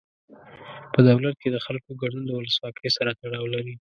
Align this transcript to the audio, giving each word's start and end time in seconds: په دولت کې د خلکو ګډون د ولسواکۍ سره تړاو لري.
په 0.93 0.99
دولت 1.07 1.35
کې 1.41 1.49
د 1.51 1.57
خلکو 1.65 1.89
ګډون 2.01 2.23
د 2.25 2.31
ولسواکۍ 2.35 2.89
سره 2.97 3.11
تړاو 3.19 3.51
لري. 3.53 3.69